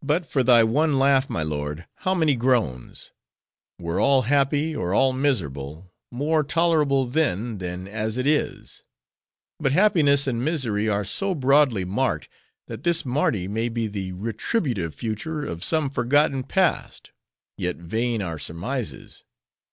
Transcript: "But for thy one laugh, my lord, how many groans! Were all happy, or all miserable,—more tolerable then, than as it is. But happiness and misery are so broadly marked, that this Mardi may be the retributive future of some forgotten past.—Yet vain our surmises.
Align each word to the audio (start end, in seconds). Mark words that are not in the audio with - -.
"But 0.00 0.26
for 0.26 0.44
thy 0.44 0.62
one 0.62 0.96
laugh, 0.96 1.28
my 1.28 1.42
lord, 1.42 1.84
how 2.04 2.14
many 2.14 2.36
groans! 2.36 3.10
Were 3.80 3.98
all 3.98 4.22
happy, 4.22 4.76
or 4.76 4.94
all 4.94 5.12
miserable,—more 5.12 6.44
tolerable 6.44 7.04
then, 7.06 7.58
than 7.58 7.88
as 7.88 8.16
it 8.16 8.28
is. 8.28 8.84
But 9.58 9.72
happiness 9.72 10.28
and 10.28 10.44
misery 10.44 10.88
are 10.88 11.04
so 11.04 11.34
broadly 11.34 11.84
marked, 11.84 12.28
that 12.68 12.84
this 12.84 13.04
Mardi 13.04 13.48
may 13.48 13.68
be 13.68 13.88
the 13.88 14.12
retributive 14.12 14.94
future 14.94 15.44
of 15.44 15.64
some 15.64 15.90
forgotten 15.90 16.44
past.—Yet 16.44 17.74
vain 17.78 18.22
our 18.22 18.38
surmises. 18.38 19.24